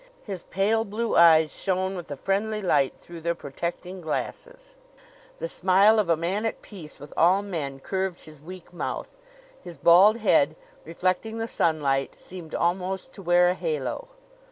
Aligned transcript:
His 0.23 0.41
pale 0.41 0.83
blue 0.83 1.15
eyes 1.15 1.55
shone 1.55 1.95
with 1.95 2.09
a 2.09 2.15
friendly 2.15 2.59
light 2.59 2.97
through 2.97 3.21
their 3.21 3.35
protecting 3.35 4.01
glasses; 4.01 4.73
the 5.37 5.47
smile 5.47 5.99
of 5.99 6.09
a 6.09 6.17
man 6.17 6.43
at 6.43 6.63
peace 6.63 6.97
with 6.99 7.13
all 7.15 7.43
men 7.43 7.79
curved 7.79 8.21
his 8.21 8.41
weak 8.41 8.73
mouth; 8.73 9.15
his 9.63 9.77
bald 9.77 10.17
head, 10.17 10.55
reflecting 10.85 11.37
the 11.37 11.47
sunlight, 11.47 12.17
seemed 12.17 12.55
almost 12.55 13.13
to 13.13 13.21
wear 13.21 13.49
a 13.49 13.53
halo. 13.53 14.07